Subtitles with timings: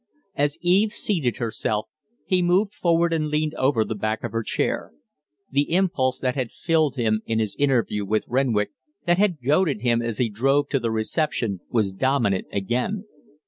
[0.33, 1.87] As Eve seated herself,
[2.25, 4.93] he moved forward and leaned over the back of her chair.
[5.51, 8.71] The impulse that had filled him in his interview with Renwick,
[9.05, 13.03] that had goaded him as he drove to the reception, was dominant again.